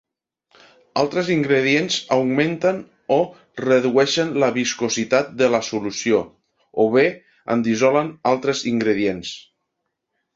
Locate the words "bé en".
6.99-7.63